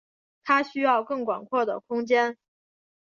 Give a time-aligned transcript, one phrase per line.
[0.43, 2.35] 他需要更广阔的空间。